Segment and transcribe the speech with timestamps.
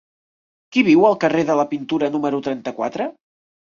[0.75, 3.11] Qui viu al carrer de la Pintura número trenta-quatre?